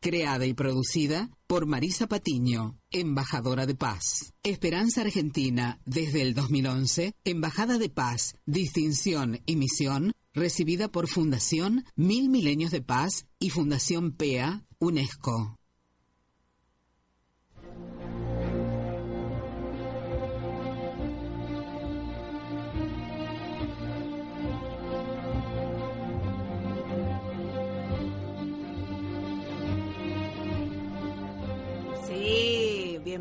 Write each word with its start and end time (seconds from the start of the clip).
creada 0.00 0.46
y 0.46 0.54
producida 0.54 1.30
por 1.46 1.66
Marisa 1.66 2.06
Patiño, 2.06 2.78
embajadora 2.90 3.66
de 3.66 3.74
paz. 3.74 4.32
Esperanza 4.42 5.02
Argentina, 5.02 5.80
desde 5.84 6.22
el 6.22 6.34
2011, 6.34 7.14
embajada 7.24 7.78
de 7.78 7.88
paz, 7.88 8.36
distinción 8.46 9.40
y 9.46 9.56
misión, 9.56 10.12
recibida 10.32 10.88
por 10.88 11.08
Fundación 11.08 11.84
Mil 11.96 12.28
Milenios 12.28 12.70
de 12.70 12.82
Paz 12.82 13.26
y 13.38 13.50
Fundación 13.50 14.12
PEA, 14.12 14.64
UNESCO. 14.78 15.57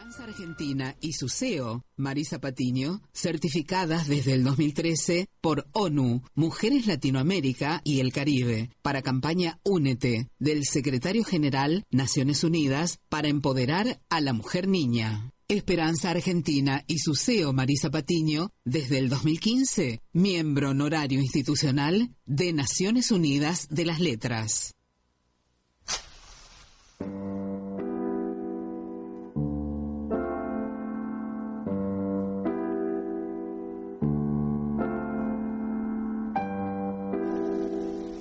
Esperanza 0.00 0.24
Argentina 0.24 0.96
y 1.02 1.12
su 1.12 1.28
CEO, 1.28 1.84
Marisa 1.96 2.40
Patiño, 2.40 3.02
certificadas 3.12 4.08
desde 4.08 4.32
el 4.32 4.44
2013 4.44 5.28
por 5.42 5.66
ONU, 5.72 6.22
Mujeres 6.34 6.86
Latinoamérica 6.86 7.82
y 7.84 8.00
el 8.00 8.10
Caribe, 8.10 8.70
para 8.80 9.02
campaña 9.02 9.58
Únete, 9.62 10.28
del 10.38 10.64
secretario 10.64 11.22
general 11.22 11.84
Naciones 11.90 12.44
Unidas 12.44 12.98
para 13.10 13.28
empoderar 13.28 14.00
a 14.08 14.22
la 14.22 14.32
mujer 14.32 14.68
niña. 14.68 15.32
Esperanza 15.50 16.10
Argentina 16.10 16.84
y 16.86 17.00
su 17.00 17.16
CEO 17.16 17.52
Marisa 17.52 17.90
Patiño, 17.90 18.52
desde 18.64 18.98
el 18.98 19.08
2015, 19.08 20.00
miembro 20.12 20.70
honorario 20.70 21.18
institucional 21.18 22.14
de 22.24 22.52
Naciones 22.52 23.10
Unidas 23.10 23.66
de 23.68 23.84
las 23.84 23.98
Letras. 23.98 24.76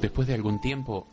Después 0.01 0.27
de 0.27 0.33
algún 0.33 0.59
tiempo, 0.61 1.05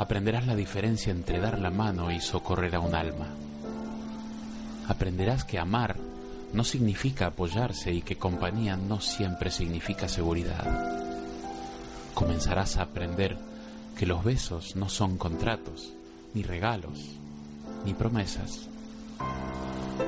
aprenderás 0.00 0.44
la 0.48 0.56
diferencia 0.56 1.12
entre 1.12 1.38
dar 1.38 1.60
la 1.60 1.70
mano 1.70 2.10
y 2.10 2.20
socorrer 2.20 2.74
a 2.74 2.80
un 2.80 2.96
alma. 2.96 3.28
Aprenderás 4.88 5.44
que 5.44 5.58
amar 5.58 5.96
no 6.54 6.64
significa 6.64 7.26
apoyarse 7.26 7.92
y 7.92 8.00
que 8.00 8.16
compañía 8.16 8.76
no 8.76 9.00
siempre 9.00 9.50
significa 9.50 10.08
seguridad. 10.08 10.64
Comenzarás 12.14 12.78
a 12.78 12.82
aprender 12.82 13.36
que 13.96 14.06
los 14.06 14.24
besos 14.24 14.76
no 14.76 14.88
son 14.88 15.18
contratos, 15.18 15.92
ni 16.32 16.42
regalos, 16.42 17.00
ni 17.84 17.92
promesas. 17.92 18.68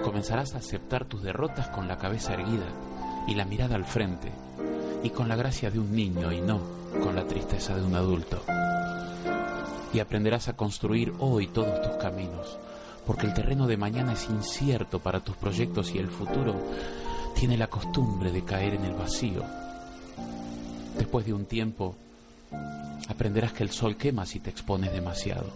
Comenzarás 0.02 0.54
a 0.54 0.58
aceptar 0.58 1.04
tus 1.04 1.22
derrotas 1.22 1.68
con 1.68 1.86
la 1.86 1.98
cabeza 1.98 2.32
erguida 2.32 2.66
y 3.28 3.34
la 3.34 3.44
mirada 3.44 3.76
al 3.76 3.84
frente, 3.84 4.32
y 5.02 5.10
con 5.10 5.28
la 5.28 5.36
gracia 5.36 5.70
de 5.70 5.78
un 5.78 5.94
niño 5.94 6.32
y 6.32 6.40
no 6.40 6.60
con 7.02 7.14
la 7.14 7.26
tristeza 7.26 7.76
de 7.76 7.82
un 7.82 7.94
adulto. 7.94 8.42
Y 9.92 10.00
aprenderás 10.00 10.48
a 10.48 10.56
construir 10.56 11.12
hoy 11.18 11.48
todos 11.48 11.82
tus 11.82 11.96
caminos, 11.96 12.58
porque 13.06 13.26
el 13.26 13.34
terreno 13.34 13.66
de 13.66 13.76
mañana 13.76 14.12
es 14.12 14.28
incierto 14.28 14.98
para 14.98 15.20
tus 15.20 15.36
proyectos 15.36 15.94
y 15.94 15.98
el 15.98 16.08
futuro 16.08 16.54
tiene 17.34 17.56
la 17.56 17.68
costumbre 17.68 18.32
de 18.32 18.44
caer 18.44 18.74
en 18.74 18.84
el 18.84 18.94
vacío. 18.94 19.42
Después 20.96 21.24
de 21.24 21.32
un 21.32 21.46
tiempo, 21.46 21.96
aprenderás 23.08 23.52
que 23.52 23.62
el 23.62 23.70
sol 23.70 23.96
quema 23.96 24.26
si 24.26 24.40
te 24.40 24.50
expones 24.50 24.92
demasiado. 24.92 25.50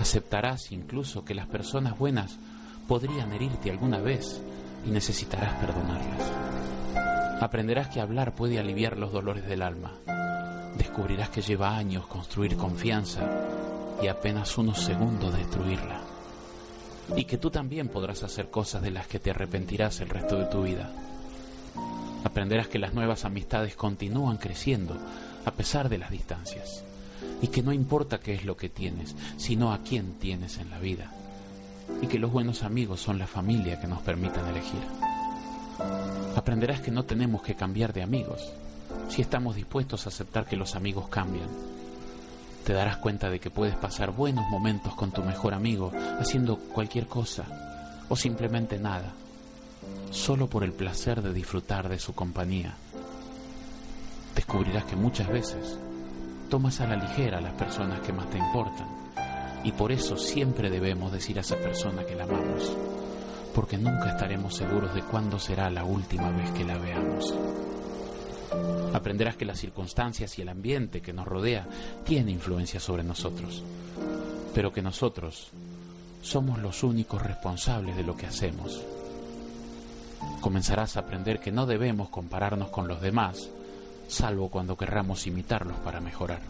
Aceptarás 0.00 0.70
incluso 0.72 1.24
que 1.24 1.34
las 1.34 1.46
personas 1.46 1.98
buenas 1.98 2.36
podrían 2.86 3.32
herirte 3.32 3.70
alguna 3.70 3.98
vez 3.98 4.40
y 4.86 4.90
necesitarás 4.90 5.54
perdonarlas. 5.54 6.32
Aprenderás 7.40 7.88
que 7.88 8.00
hablar 8.00 8.34
puede 8.34 8.58
aliviar 8.58 8.96
los 8.96 9.12
dolores 9.12 9.46
del 9.46 9.62
alma. 9.62 9.92
Descubrirás 10.76 11.30
que 11.30 11.42
lleva 11.42 11.76
años 11.76 12.06
construir 12.06 12.56
confianza 12.56 13.22
y 14.02 14.08
apenas 14.08 14.56
unos 14.58 14.78
segundos 14.78 15.36
destruirla. 15.36 16.03
Y 17.16 17.24
que 17.24 17.38
tú 17.38 17.50
también 17.50 17.88
podrás 17.88 18.22
hacer 18.22 18.50
cosas 18.50 18.82
de 18.82 18.90
las 18.90 19.06
que 19.06 19.18
te 19.18 19.30
arrepentirás 19.30 20.00
el 20.00 20.08
resto 20.08 20.38
de 20.38 20.46
tu 20.46 20.62
vida. 20.62 20.90
Aprenderás 22.24 22.68
que 22.68 22.78
las 22.78 22.94
nuevas 22.94 23.24
amistades 23.24 23.76
continúan 23.76 24.38
creciendo 24.38 24.96
a 25.44 25.50
pesar 25.50 25.88
de 25.88 25.98
las 25.98 26.10
distancias. 26.10 26.82
Y 27.42 27.48
que 27.48 27.62
no 27.62 27.72
importa 27.72 28.18
qué 28.18 28.34
es 28.34 28.44
lo 28.44 28.56
que 28.56 28.68
tienes, 28.68 29.14
sino 29.36 29.72
a 29.72 29.78
quién 29.78 30.14
tienes 30.14 30.58
en 30.58 30.70
la 30.70 30.78
vida. 30.78 31.12
Y 32.00 32.06
que 32.06 32.18
los 32.18 32.32
buenos 32.32 32.62
amigos 32.62 33.00
son 33.00 33.18
la 33.18 33.26
familia 33.26 33.80
que 33.80 33.86
nos 33.86 34.00
permitan 34.00 34.48
elegir. 34.48 34.80
Aprenderás 36.36 36.80
que 36.80 36.90
no 36.90 37.04
tenemos 37.04 37.42
que 37.42 37.54
cambiar 37.54 37.92
de 37.92 38.02
amigos 38.02 38.52
si 39.08 39.22
estamos 39.22 39.56
dispuestos 39.56 40.06
a 40.06 40.08
aceptar 40.08 40.46
que 40.46 40.56
los 40.56 40.74
amigos 40.74 41.08
cambian. 41.08 41.73
Te 42.64 42.72
darás 42.72 42.96
cuenta 42.96 43.30
de 43.30 43.40
que 43.40 43.50
puedes 43.50 43.76
pasar 43.76 44.10
buenos 44.10 44.46
momentos 44.50 44.94
con 44.94 45.12
tu 45.12 45.22
mejor 45.22 45.54
amigo 45.54 45.92
haciendo 46.18 46.56
cualquier 46.56 47.06
cosa 47.06 47.44
o 48.08 48.16
simplemente 48.16 48.78
nada, 48.78 49.12
solo 50.10 50.48
por 50.48 50.64
el 50.64 50.72
placer 50.72 51.22
de 51.22 51.32
disfrutar 51.32 51.88
de 51.88 51.98
su 51.98 52.14
compañía. 52.14 52.74
Descubrirás 54.34 54.84
que 54.84 54.96
muchas 54.96 55.28
veces 55.28 55.78
tomas 56.48 56.80
a 56.80 56.86
la 56.86 56.96
ligera 56.96 57.38
a 57.38 57.42
las 57.42 57.54
personas 57.54 58.00
que 58.00 58.12
más 58.12 58.28
te 58.30 58.38
importan 58.38 58.88
y 59.62 59.72
por 59.72 59.92
eso 59.92 60.16
siempre 60.16 60.70
debemos 60.70 61.12
decir 61.12 61.38
a 61.38 61.42
esa 61.42 61.56
persona 61.56 62.04
que 62.04 62.14
la 62.14 62.24
amamos 62.24 62.74
porque 63.54 63.78
nunca 63.78 64.10
estaremos 64.10 64.56
seguros 64.56 64.94
de 64.94 65.02
cuándo 65.02 65.38
será 65.38 65.70
la 65.70 65.84
última 65.84 66.30
vez 66.30 66.50
que 66.50 66.64
la 66.64 66.76
veamos. 66.76 67.32
Aprenderás 68.92 69.36
que 69.36 69.44
las 69.44 69.58
circunstancias 69.58 70.38
y 70.38 70.42
el 70.42 70.48
ambiente 70.48 71.02
que 71.02 71.12
nos 71.12 71.26
rodea 71.26 71.66
tiene 72.04 72.30
influencia 72.30 72.78
sobre 72.78 73.02
nosotros, 73.02 73.62
pero 74.54 74.72
que 74.72 74.82
nosotros 74.82 75.50
somos 76.22 76.58
los 76.60 76.82
únicos 76.82 77.20
responsables 77.20 77.96
de 77.96 78.04
lo 78.04 78.16
que 78.16 78.26
hacemos. 78.26 78.82
Comenzarás 80.40 80.96
a 80.96 81.00
aprender 81.00 81.40
que 81.40 81.52
no 81.52 81.66
debemos 81.66 82.08
compararnos 82.08 82.68
con 82.68 82.86
los 82.86 83.00
demás, 83.00 83.50
salvo 84.08 84.48
cuando 84.48 84.76
querramos 84.76 85.26
imitarlos 85.26 85.76
para 85.78 86.00
mejorar. 86.00 86.40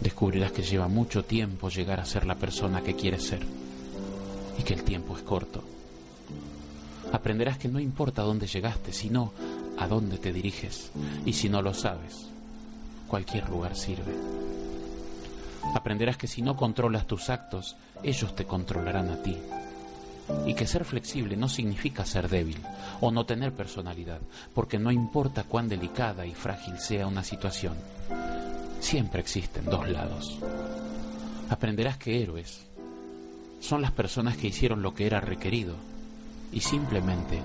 Descubrirás 0.00 0.52
que 0.52 0.62
lleva 0.62 0.86
mucho 0.86 1.24
tiempo 1.24 1.68
llegar 1.68 1.98
a 1.98 2.06
ser 2.06 2.24
la 2.24 2.36
persona 2.36 2.82
que 2.82 2.94
quieres 2.94 3.24
ser 3.24 3.40
y 4.58 4.62
que 4.62 4.74
el 4.74 4.84
tiempo 4.84 5.16
es 5.16 5.22
corto. 5.22 5.62
Aprenderás 7.12 7.58
que 7.58 7.68
no 7.68 7.80
importa 7.80 8.22
dónde 8.22 8.46
llegaste, 8.46 8.92
sino 8.92 9.32
a 9.78 9.86
dónde 9.86 10.18
te 10.18 10.32
diriges. 10.32 10.90
Y 11.24 11.32
si 11.32 11.48
no 11.48 11.62
lo 11.62 11.74
sabes, 11.74 12.28
cualquier 13.06 13.48
lugar 13.48 13.76
sirve. 13.76 14.14
Aprenderás 15.74 16.16
que 16.16 16.26
si 16.26 16.42
no 16.42 16.56
controlas 16.56 17.06
tus 17.06 17.30
actos, 17.30 17.76
ellos 18.02 18.34
te 18.34 18.44
controlarán 18.44 19.10
a 19.10 19.22
ti. 19.22 19.36
Y 20.46 20.54
que 20.54 20.66
ser 20.66 20.84
flexible 20.84 21.36
no 21.36 21.48
significa 21.48 22.04
ser 22.04 22.28
débil 22.28 22.58
o 23.00 23.10
no 23.10 23.24
tener 23.24 23.52
personalidad, 23.52 24.20
porque 24.54 24.78
no 24.78 24.90
importa 24.90 25.44
cuán 25.44 25.68
delicada 25.68 26.26
y 26.26 26.34
frágil 26.34 26.78
sea 26.78 27.06
una 27.06 27.24
situación, 27.24 27.74
siempre 28.80 29.20
existen 29.20 29.64
dos 29.64 29.88
lados. 29.88 30.38
Aprenderás 31.48 31.96
que 31.96 32.22
héroes 32.22 32.66
son 33.60 33.80
las 33.80 33.92
personas 33.92 34.36
que 34.36 34.48
hicieron 34.48 34.82
lo 34.82 34.94
que 34.94 35.06
era 35.06 35.20
requerido 35.20 35.74
y 36.52 36.60
simplemente 36.60 37.40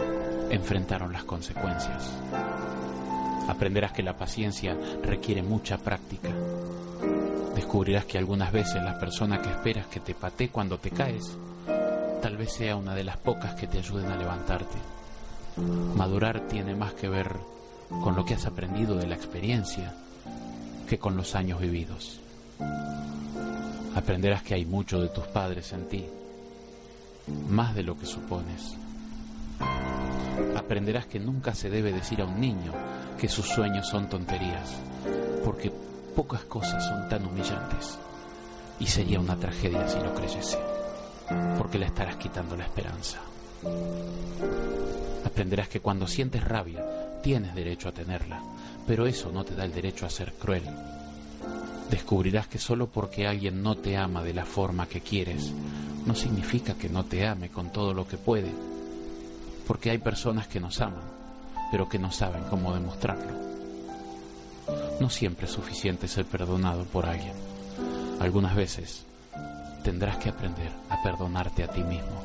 enfrentaron 0.54 1.12
las 1.12 1.24
consecuencias. 1.24 2.12
Aprenderás 3.48 3.92
que 3.92 4.04
la 4.04 4.16
paciencia 4.16 4.78
requiere 5.02 5.42
mucha 5.42 5.78
práctica. 5.80 6.30
Descubrirás 7.56 8.06
que 8.06 8.20
algunas 8.20 8.52
veces 8.52 8.76
la 8.76 9.00
persona 9.00 9.42
que 9.42 9.50
esperas 9.50 9.88
que 9.88 10.00
te 10.00 10.14
patee 10.14 10.50
cuando 10.50 10.78
te 10.78 10.92
caes, 10.92 11.38
tal 12.22 12.38
vez 12.38 12.54
sea 12.54 12.76
una 12.76 12.94
de 12.94 13.04
las 13.04 13.18
pocas 13.18 13.56
que 13.56 13.68
te 13.68 13.80
ayuden 13.80 14.12
a 14.12 14.16
levantarte. 14.16 14.78
Madurar 15.96 16.42
tiene 16.42 16.76
más 16.76 16.94
que 16.94 17.10
ver 17.10 17.36
con 18.04 18.16
lo 18.16 18.24
que 18.24 18.36
has 18.36 18.46
aprendido 18.46 18.96
de 18.96 19.08
la 19.08 19.16
experiencia 19.16 19.96
que 20.88 21.00
con 21.00 21.18
los 21.18 21.36
años 21.36 21.60
vividos. 21.60 22.20
Aprenderás 23.96 24.44
que 24.44 24.54
hay 24.54 24.66
mucho 24.66 25.02
de 25.02 25.10
tus 25.10 25.26
padres 25.26 25.74
en 25.74 25.88
ti, 25.88 26.06
más 27.50 27.74
de 27.76 27.84
lo 27.84 27.98
que 27.98 28.06
supones. 28.06 28.78
Aprenderás 30.56 31.06
que 31.06 31.20
nunca 31.20 31.54
se 31.54 31.70
debe 31.70 31.92
decir 31.92 32.22
a 32.22 32.26
un 32.26 32.40
niño 32.40 32.72
que 33.20 33.28
sus 33.28 33.48
sueños 33.48 33.88
son 33.88 34.10
tonterías, 34.10 34.76
porque 35.44 35.72
pocas 36.16 36.44
cosas 36.46 36.86
son 36.86 37.08
tan 37.10 37.26
humillantes 37.26 37.98
y 38.80 38.88
sería 38.88 39.20
una 39.20 39.38
tragedia 39.38 39.88
si 39.88 40.00
lo 40.00 40.14
creyese, 40.14 40.60
porque 41.58 41.80
le 41.80 41.86
estarás 41.86 42.18
quitando 42.18 42.56
la 42.56 42.66
esperanza. 42.66 43.20
Aprenderás 45.26 45.68
que 45.68 45.80
cuando 45.80 46.08
sientes 46.08 46.44
rabia 46.44 46.84
tienes 47.22 47.56
derecho 47.56 47.90
a 47.90 47.94
tenerla, 47.94 48.42
pero 48.86 49.08
eso 49.08 49.32
no 49.32 49.44
te 49.44 49.56
da 49.56 49.64
el 49.64 49.74
derecho 49.74 50.06
a 50.06 50.10
ser 50.10 50.34
cruel 50.34 50.64
descubrirás 51.94 52.48
que 52.48 52.58
solo 52.58 52.88
porque 52.88 53.28
alguien 53.28 53.62
no 53.62 53.76
te 53.76 53.98
ama 53.98 54.24
de 54.24 54.34
la 54.34 54.46
forma 54.46 54.88
que 54.88 55.02
quieres, 55.02 55.52
no 56.08 56.16
significa 56.16 56.74
que 56.74 56.90
no 56.90 57.06
te 57.06 57.28
ame 57.28 57.50
con 57.50 57.72
todo 57.72 57.94
lo 57.94 58.08
que 58.08 58.18
puede, 58.18 58.52
porque 59.68 59.90
hay 59.90 59.98
personas 59.98 60.48
que 60.48 60.60
nos 60.60 60.82
aman, 60.82 61.04
pero 61.72 61.88
que 61.88 62.00
no 62.00 62.12
saben 62.12 62.44
cómo 62.50 62.74
demostrarlo. 62.74 63.32
No 65.00 65.10
siempre 65.10 65.46
es 65.46 65.52
suficiente 65.52 66.08
ser 66.08 66.26
perdonado 66.26 66.84
por 66.86 67.06
alguien. 67.06 67.34
Algunas 68.20 68.56
veces 68.56 69.06
tendrás 69.84 70.18
que 70.18 70.30
aprender 70.30 70.72
a 70.90 71.02
perdonarte 71.02 71.64
a 71.64 71.68
ti 71.68 71.84
mismo. 71.84 72.24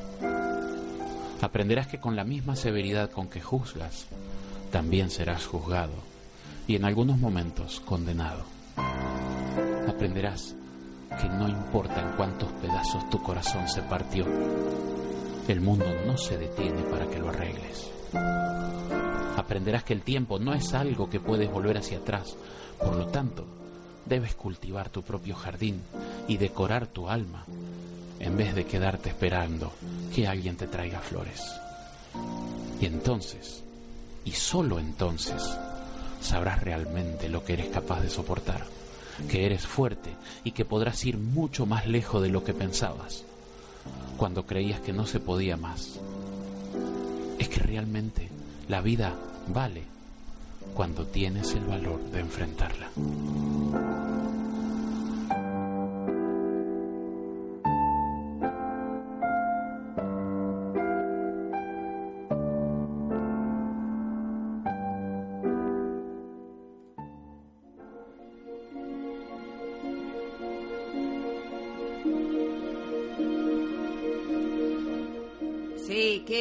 Aprenderás 1.40 1.86
que 1.86 1.98
con 1.98 2.16
la 2.16 2.24
misma 2.24 2.56
severidad 2.56 3.10
con 3.10 3.28
que 3.28 3.40
juzgas, 3.40 4.06
también 4.70 5.10
serás 5.10 5.46
juzgado 5.46 5.94
y 6.66 6.76
en 6.76 6.84
algunos 6.84 7.18
momentos 7.18 7.80
condenado 7.80 8.44
aprenderás 9.88 10.54
que 11.20 11.28
no 11.28 11.48
importa 11.48 12.00
en 12.00 12.16
cuántos 12.16 12.52
pedazos 12.52 13.08
tu 13.10 13.20
corazón 13.22 13.66
se 13.68 13.82
partió, 13.82 14.26
El 15.48 15.62
mundo 15.62 15.86
no 16.06 16.18
se 16.18 16.36
detiene 16.36 16.82
para 16.82 17.08
que 17.08 17.18
lo 17.18 17.30
arregles. 17.30 17.90
Aprenderás 19.34 19.82
que 19.82 19.94
el 19.94 20.02
tiempo 20.02 20.38
no 20.38 20.52
es 20.52 20.74
algo 20.74 21.08
que 21.08 21.20
puedes 21.20 21.50
volver 21.50 21.78
hacia 21.78 21.98
atrás. 21.98 22.36
Por 22.78 22.94
lo 22.94 23.06
tanto, 23.06 23.46
debes 24.04 24.34
cultivar 24.34 24.90
tu 24.90 25.02
propio 25.02 25.34
jardín 25.34 25.80
y 26.28 26.36
decorar 26.36 26.86
tu 26.86 27.08
alma 27.08 27.46
en 28.20 28.36
vez 28.36 28.54
de 28.54 28.66
quedarte 28.66 29.08
esperando 29.08 29.72
que 30.14 30.26
alguien 30.26 30.56
te 30.56 30.66
traiga 30.66 30.98
flores. 30.98 31.42
Y 32.78 32.84
entonces, 32.84 33.62
y 34.26 34.32
solo 34.32 34.78
entonces, 34.78 35.42
sabrás 36.20 36.62
realmente 36.62 37.30
lo 37.30 37.42
que 37.42 37.54
eres 37.54 37.68
capaz 37.68 38.02
de 38.02 38.10
soportar, 38.10 38.66
que 39.30 39.46
eres 39.46 39.66
fuerte 39.66 40.10
y 40.44 40.50
que 40.50 40.66
podrás 40.66 41.04
ir 41.06 41.16
mucho 41.16 41.64
más 41.64 41.86
lejos 41.86 42.22
de 42.22 42.28
lo 42.28 42.44
que 42.44 42.52
pensabas, 42.52 43.24
cuando 44.16 44.46
creías 44.46 44.80
que 44.80 44.92
no 44.92 45.06
se 45.06 45.20
podía 45.20 45.56
más. 45.56 45.98
Es 47.38 47.48
que 47.48 47.60
realmente 47.60 48.28
la 48.68 48.80
vida 48.80 49.14
vale 49.48 49.84
cuando 50.74 51.06
tienes 51.06 51.54
el 51.54 51.64
valor 51.64 52.00
de 52.10 52.20
enfrentarla. 52.20 52.90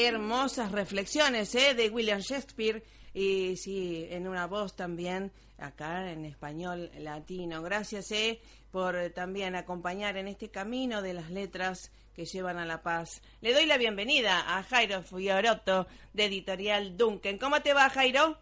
Hermosas 0.06 0.72
reflexiones 0.72 1.54
¿eh? 1.56 1.74
de 1.74 1.90
William 1.90 2.20
Shakespeare 2.20 2.84
y 3.14 3.56
sí, 3.58 4.08
en 4.10 4.28
una 4.28 4.48
voz 4.48 4.76
también 4.76 5.32
acá 5.58 6.12
en 6.12 6.26
español 6.26 6.92
latino. 7.00 7.62
Gracias 7.62 8.12
¿eh? 8.12 8.40
por 8.72 8.96
también 9.12 9.56
acompañar 9.56 10.18
en 10.18 10.28
este 10.28 10.50
camino 10.50 11.02
de 11.02 11.14
las 11.14 11.30
letras 11.32 11.92
que 12.14 12.26
llevan 12.26 12.58
a 12.58 12.66
la 12.66 12.82
paz. 12.82 13.22
Le 13.42 13.54
doy 13.54 13.66
la 13.66 13.78
bienvenida 13.78 14.58
a 14.58 14.64
Jairo 14.64 15.04
Fiorotto 15.04 15.88
de 16.14 16.26
Editorial 16.26 16.98
Duncan. 16.98 17.38
¿Cómo 17.38 17.62
te 17.62 17.74
va, 17.74 17.90
Jairo? 17.90 18.38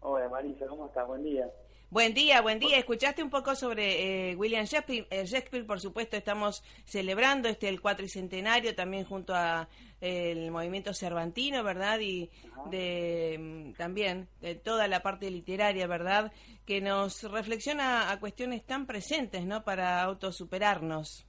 Hola, 0.00 0.28
Marisa, 0.28 0.66
¿cómo 0.66 0.86
estás? 0.86 1.06
Buen 1.06 1.22
día. 1.22 1.48
Buen 1.92 2.14
día, 2.14 2.40
buen 2.40 2.58
día. 2.58 2.78
Escuchaste 2.78 3.22
un 3.22 3.28
poco 3.28 3.54
sobre 3.54 4.30
eh, 4.30 4.34
William 4.34 4.64
Shakespeare. 4.64 5.06
Eh, 5.10 5.26
Shakespeare, 5.26 5.66
por 5.66 5.78
supuesto, 5.78 6.16
estamos 6.16 6.64
celebrando 6.86 7.50
este 7.50 7.68
el 7.68 7.82
cuatricentenario 7.82 8.74
también 8.74 9.04
junto 9.04 9.34
a 9.34 9.68
el 10.00 10.50
movimiento 10.50 10.94
cervantino, 10.94 11.62
¿verdad? 11.62 12.00
Y 12.00 12.30
de 12.70 13.36
mm, 13.38 13.72
también 13.74 14.26
de 14.40 14.54
toda 14.54 14.88
la 14.88 15.02
parte 15.02 15.30
literaria, 15.30 15.86
¿verdad? 15.86 16.32
Que 16.64 16.80
nos 16.80 17.30
reflexiona 17.30 18.10
a 18.10 18.18
cuestiones 18.18 18.64
tan 18.64 18.86
presentes, 18.86 19.44
¿no? 19.44 19.62
Para 19.62 20.02
autosuperarnos. 20.02 21.26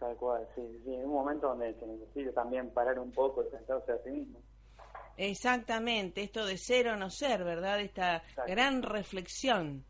Tal 0.00 0.16
cual, 0.16 0.44
sí, 0.56 0.62
sí. 0.84 0.92
En 0.92 1.04
un 1.04 1.12
momento 1.12 1.46
donde 1.50 1.72
se 1.78 1.86
necesita 1.86 2.32
también 2.32 2.68
parar 2.70 2.98
un 2.98 3.12
poco 3.12 3.44
y 3.44 3.46
pensarse 3.48 3.92
a 3.92 3.98
sí 4.02 4.10
mismo. 4.10 4.40
Exactamente, 5.16 6.22
esto 6.22 6.44
de 6.44 6.58
ser 6.58 6.88
o 6.88 6.96
no 6.96 7.10
ser, 7.10 7.44
¿verdad? 7.44 7.80
Esta 7.80 8.22
gran 8.46 8.82
reflexión. 8.82 9.84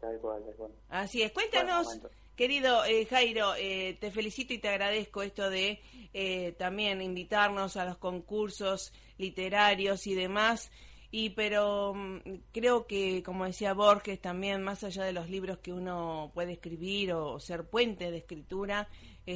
Tal 0.00 0.18
cual, 0.18 0.42
tal 0.44 0.54
cual. 0.54 0.72
Así 0.88 1.22
es, 1.22 1.32
cuéntanos, 1.32 2.00
querido 2.36 2.84
eh, 2.86 3.04
Jairo, 3.04 3.54
eh, 3.56 3.98
te 4.00 4.10
felicito 4.10 4.54
y 4.54 4.58
te 4.58 4.68
agradezco 4.68 5.22
esto 5.22 5.50
de 5.50 5.82
eh, 6.14 6.52
también 6.58 7.02
invitarnos 7.02 7.76
a 7.76 7.84
los 7.84 7.98
concursos 7.98 8.94
literarios 9.18 10.06
y 10.06 10.14
demás. 10.14 10.70
Y 11.10 11.30
pero 11.30 11.92
mm, 11.94 12.18
creo 12.50 12.86
que, 12.86 13.22
como 13.22 13.44
decía 13.44 13.74
Borges, 13.74 14.20
también 14.22 14.62
más 14.62 14.84
allá 14.84 15.04
de 15.04 15.12
los 15.12 15.28
libros 15.28 15.58
que 15.58 15.72
uno 15.74 16.30
puede 16.32 16.52
escribir 16.52 17.12
o, 17.12 17.38
ser 17.40 17.64
puente 17.68 18.10
de 18.10 18.18
escritura, 18.18 18.88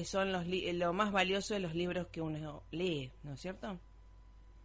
son 0.04 0.32
los 0.32 0.46
lo 0.46 0.92
más 0.92 1.12
valioso 1.12 1.54
de 1.54 1.61
los 1.61 1.75
libros 1.75 2.08
que 2.08 2.20
uno 2.20 2.64
lee, 2.73 3.12
¿no 3.23 3.34
es 3.34 3.40
cierto? 3.40 3.78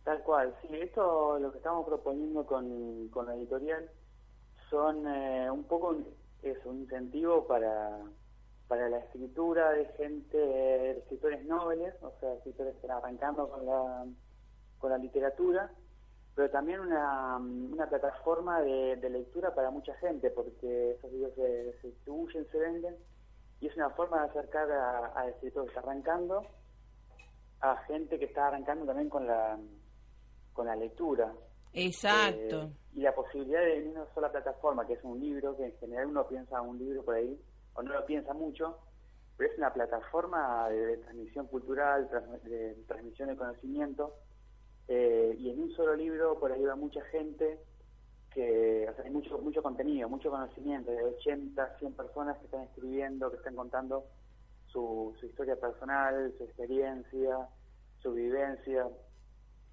Tal 0.04 0.24
cual, 0.24 0.56
sí, 0.62 0.70
esto 0.72 1.38
lo 1.40 1.52
que 1.52 1.58
estamos 1.58 1.86
proponiendo 1.86 2.46
con, 2.46 3.10
con 3.10 3.26
la 3.26 3.36
editorial 3.36 3.90
son 4.70 5.08
eh, 5.08 5.50
un 5.52 5.64
poco 5.64 5.96
es 6.42 6.58
un 6.66 6.80
incentivo 6.80 7.46
para, 7.48 8.00
para 8.68 8.90
la 8.90 9.00
escritura 9.00 9.72
de 9.72 9.86
gente, 9.98 10.38
de 10.38 10.92
escritores 11.00 11.46
nobles, 11.46 11.94
o 12.02 12.12
sea, 12.20 12.34
escritores 12.34 12.74
que 12.74 12.82
están 12.82 12.98
arrancando 12.98 13.50
con 13.50 13.66
la, 13.66 14.06
con 14.78 14.92
la 14.92 14.98
literatura, 14.98 15.72
pero 16.36 16.50
también 16.50 16.80
una, 16.80 17.38
una 17.38 17.90
plataforma 17.90 18.62
de, 18.62 19.10
lectura 19.10 19.54
para 19.54 19.72
mucha 19.72 19.94
gente, 19.96 20.30
porque 20.30 20.92
esos 20.92 21.12
libros 21.12 21.34
se, 21.36 21.88
distribuyen, 21.88 22.48
se 22.50 22.60
venden, 22.60 22.96
y 23.60 23.68
es 23.68 23.76
una 23.76 23.90
forma 23.90 24.22
de 24.22 24.30
acercar 24.30 24.72
a, 24.72 25.20
a 25.20 25.28
escritores 25.28 25.76
arrancando 25.76 26.46
a 27.62 27.76
gente 27.88 28.18
que 28.18 28.26
está 28.26 28.48
arrancando 28.48 28.86
también 28.86 29.10
con 29.10 29.28
la 29.28 29.60
con 30.54 30.68
la 30.68 30.76
lectura. 30.76 31.34
Exacto. 31.74 32.64
Eh, 32.64 32.70
y 32.96 33.02
la 33.02 33.14
posibilidad 33.14 33.62
de 33.62 33.88
una 33.88 34.06
sola 34.14 34.32
plataforma, 34.32 34.86
que 34.86 34.94
es 34.94 35.04
un 35.04 35.20
libro, 35.20 35.56
que 35.56 35.66
en 35.66 35.78
general 35.78 36.08
uno 36.08 36.28
piensa 36.28 36.62
un 36.62 36.78
libro 36.78 37.04
por 37.04 37.16
ahí, 37.16 37.40
o 37.74 37.84
no 37.84 37.94
lo 37.94 38.06
piensa 38.06 38.34
mucho, 38.34 38.78
pero 39.38 39.52
es 39.52 39.58
una 39.58 39.72
plataforma 39.72 40.68
de, 40.70 40.98
transmisión 40.98 41.48
cultural, 41.48 42.10
de 42.44 42.76
transmisión 42.88 43.30
de 43.30 43.38
conocimiento, 43.38 44.16
eh, 44.88 45.36
y 45.38 45.52
en 45.52 45.62
un 45.62 45.72
solo 45.72 45.96
libro 45.96 46.40
por 46.40 46.52
ahí 46.52 46.64
va 46.64 46.76
mucha 46.76 47.02
gente, 47.06 47.60
que 48.34 48.88
o 48.90 48.96
sea, 48.96 49.06
hay 49.06 49.12
mucho, 49.12 49.38
mucho 49.38 49.62
contenido, 49.62 50.10
mucho 50.10 50.32
conocimiento, 50.32 50.92
de 50.92 51.04
80, 51.04 51.78
100 51.78 51.94
personas 51.94 52.38
que 52.40 52.46
están 52.46 52.64
escribiendo, 52.64 53.30
que 53.30 53.38
están 53.38 53.56
contando 53.56 54.06
su, 54.68 55.16
su 55.20 55.28
historia 55.28 55.56
personal, 55.56 56.34
su 56.38 56.44
experiencia, 56.44 57.48
su 58.02 58.14
vivencia. 58.14 58.88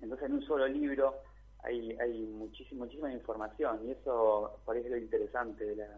Entonces 0.00 0.26
en 0.26 0.34
un 0.34 0.42
solo 0.46 0.66
libro 0.66 1.14
hay, 1.62 1.96
hay 1.98 2.22
muchísima, 2.26 2.84
muchísima 2.84 3.12
información 3.12 3.80
y 3.86 3.92
eso 3.92 4.60
parece 4.64 4.90
lo 4.90 4.96
interesante 4.96 5.64
de 5.64 5.76
la 5.76 5.88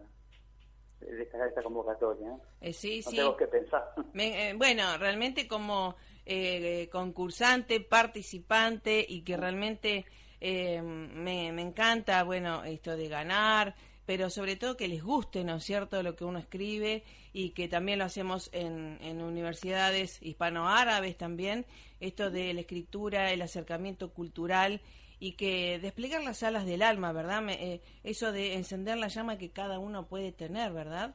de 0.99 1.23
esta, 1.23 1.63
convocatoria. 1.63 2.37
Eh, 2.59 2.73
sí, 2.73 3.01
no 3.05 3.11
sí. 3.11 3.15
Tengo 3.17 3.37
que 3.37 3.47
pensar. 3.47 3.93
Eh, 4.15 4.53
bueno, 4.57 4.97
realmente 4.97 5.47
como 5.47 5.95
eh, 6.25 6.89
concursante, 6.91 7.79
participante 7.79 9.05
y 9.07 9.21
que 9.21 9.37
realmente 9.37 10.05
eh, 10.41 10.81
me, 10.81 11.51
me 11.51 11.61
encanta, 11.61 12.23
bueno, 12.23 12.63
esto 12.63 12.95
de 12.97 13.07
ganar, 13.07 13.75
pero 14.09 14.31
sobre 14.31 14.55
todo 14.55 14.75
que 14.75 14.87
les 14.87 15.03
guste, 15.03 15.43
¿no 15.43 15.57
es 15.57 15.63
cierto?, 15.63 16.01
lo 16.01 16.15
que 16.15 16.25
uno 16.25 16.39
escribe 16.39 17.03
y 17.31 17.51
que 17.51 17.67
también 17.67 17.99
lo 17.99 18.05
hacemos 18.05 18.49
en, 18.53 18.97
en 19.01 19.21
universidades 19.21 20.19
hispanoárabes 20.23 21.15
también, 21.15 21.67
esto 21.99 22.31
de 22.31 22.51
la 22.55 22.61
escritura, 22.61 23.31
el 23.31 23.43
acercamiento 23.43 24.11
cultural 24.11 24.81
y 25.19 25.33
que 25.33 25.77
desplegar 25.77 26.23
las 26.23 26.41
alas 26.41 26.65
del 26.65 26.81
alma, 26.81 27.13
¿verdad? 27.13 27.43
Eh, 27.49 27.81
eso 28.03 28.31
de 28.31 28.55
encender 28.55 28.97
la 28.97 29.09
llama 29.09 29.37
que 29.37 29.51
cada 29.51 29.77
uno 29.77 30.07
puede 30.07 30.31
tener, 30.31 30.73
¿verdad? 30.73 31.13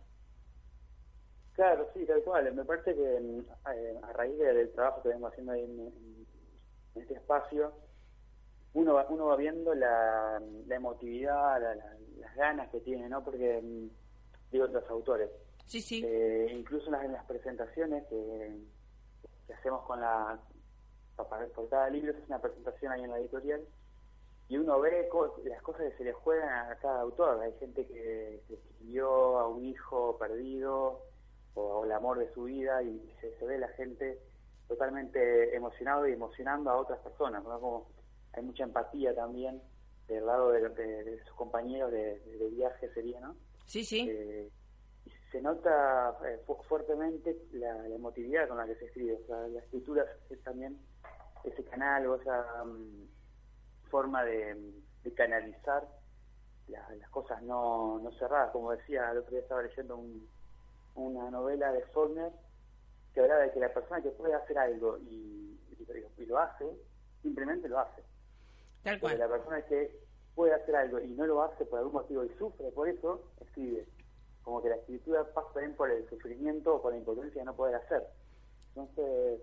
Claro, 1.54 1.88
sí, 1.94 2.06
tal 2.06 2.22
cual. 2.22 2.54
Me 2.54 2.64
parece 2.64 2.94
que 2.94 3.16
eh, 3.16 3.98
a 4.04 4.12
raíz 4.12 4.38
del 4.38 4.70
trabajo 4.70 5.02
que 5.02 5.08
vengo 5.08 5.26
haciendo 5.26 5.50
ahí 5.50 5.64
en, 5.64 6.26
este 6.94 7.14
espacio, 7.14 7.72
uno 8.74 8.94
va, 8.94 9.06
uno 9.08 9.26
va 9.26 9.36
viendo 9.36 9.74
la, 9.74 10.40
emotividad, 10.68 11.60
las 12.18 12.34
ganas 12.36 12.68
que 12.70 12.80
tiene, 12.80 13.08
¿no? 13.08 13.24
Porque, 13.24 13.60
mm, 13.62 13.88
digo, 14.50 14.66
los 14.66 14.88
autores. 14.90 15.30
Sí, 15.64 15.80
sí. 15.80 16.02
Eh, 16.04 16.48
incluso 16.52 16.86
en 16.86 17.12
las, 17.12 17.24
presentaciones 17.24 18.04
que, 18.08 18.60
hacemos 19.56 19.84
con 19.86 20.00
la... 20.00 20.38
Por 21.16 21.68
cada 21.68 21.88
libro 21.90 22.10
es 22.10 22.26
una 22.26 22.40
presentación 22.40 22.90
ahí 22.90 23.04
en 23.04 23.10
la 23.10 23.18
editorial 23.20 23.64
y 24.48 24.56
uno 24.58 24.80
ve 24.80 25.08
las 25.44 25.62
cosas 25.62 25.82
que 25.90 25.96
se 25.98 26.04
le 26.04 26.12
juegan 26.12 26.70
a 26.70 26.76
cada 26.76 27.00
autor. 27.02 27.40
Hay 27.40 27.52
gente 27.60 27.86
que, 27.86 28.42
escribió 28.48 29.38
a 29.38 29.48
un 29.48 29.64
hijo 29.64 30.18
perdido 30.18 31.02
o, 31.54 31.84
el 31.84 31.92
amor 31.92 32.18
de 32.18 32.32
su 32.34 32.44
vida 32.44 32.82
y 32.82 33.00
se, 33.20 33.46
ve 33.46 33.58
la 33.58 33.68
gente 33.68 34.20
totalmente 34.66 35.54
emocionado 35.54 36.08
y 36.08 36.12
emocionando 36.12 36.70
a 36.70 36.76
otras 36.76 36.98
personas. 36.98 37.44
Como 37.44 37.86
hay 38.36 38.42
mucha 38.42 38.64
empatía 38.64 39.14
también 39.14 39.60
del 40.08 40.26
lado 40.26 40.50
de, 40.50 41.18
sus 41.24 41.34
compañeros 41.34 41.90
de, 41.90 42.20
viaje 42.52 42.92
sería, 42.92 43.20
¿no? 43.20 43.36
Sí, 43.66 43.84
sí. 43.84 44.06
Eh, 44.08 44.50
se 45.32 45.40
nota 45.40 46.16
eh, 46.26 46.40
fuertemente 46.68 47.36
la, 47.52 47.86
emotividad 47.86 48.48
con 48.48 48.58
la 48.58 48.66
que 48.66 48.76
se 48.76 48.86
escribe. 48.86 49.14
O 49.14 49.26
sea, 49.26 49.48
la 49.48 49.60
escritura 49.60 50.04
es 50.30 50.42
también 50.42 50.78
ese 51.44 51.64
canal 51.64 52.06
o 52.06 52.16
esa 52.16 52.64
mm, 52.64 53.08
forma 53.90 54.24
de, 54.24 54.56
canalizar 55.14 55.86
las 56.68 57.10
cosas 57.10 57.42
no, 57.42 57.98
no 57.98 58.10
cerradas. 58.12 58.50
Como 58.50 58.72
decía, 58.72 59.10
el 59.10 59.18
otro 59.18 59.32
día 59.32 59.40
estaba 59.40 59.62
leyendo 59.62 60.02
una 60.94 61.30
novela 61.30 61.72
de 61.72 61.82
Faulkner 61.86 62.32
que 63.12 63.20
hablaba 63.20 63.42
de 63.42 63.52
que 63.52 63.60
la 63.60 63.72
persona 63.72 64.02
que 64.02 64.10
puede 64.10 64.34
hacer 64.34 64.58
algo 64.58 64.98
y 64.98 65.44
y, 66.18 66.26
lo 66.26 66.38
hace, 66.38 66.64
simplemente 67.22 67.68
lo 67.68 67.78
hace. 67.78 68.02
Tal 68.84 69.00
cual. 69.00 69.18
la 69.18 69.28
persona 69.28 69.62
que 69.62 69.98
puede 70.34 70.52
hacer 70.52 70.76
algo 70.76 71.00
y 71.00 71.08
no 71.08 71.26
lo 71.26 71.42
hace 71.42 71.64
por 71.64 71.78
algún 71.78 71.94
motivo 71.94 72.24
y 72.24 72.28
sufre 72.38 72.70
por 72.72 72.88
eso, 72.88 73.22
escribe. 73.40 73.86
Como 74.42 74.62
que 74.62 74.68
la 74.68 74.76
escritura 74.76 75.24
pasa 75.32 75.48
también 75.54 75.74
por 75.74 75.90
el 75.90 76.08
sufrimiento 76.08 76.76
o 76.76 76.82
por 76.82 76.92
la 76.92 76.98
impotencia 76.98 77.40
de 77.40 77.46
no 77.46 77.56
poder 77.56 77.76
hacer. 77.76 78.02
Entonces, 78.68 79.40